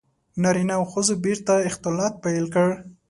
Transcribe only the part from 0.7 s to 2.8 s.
او ښځو بېرته اختلاط پیل کړ.